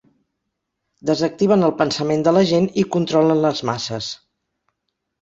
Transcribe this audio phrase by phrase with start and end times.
[1.09, 4.13] Desactiven el pensament de la gent i controlen les masses.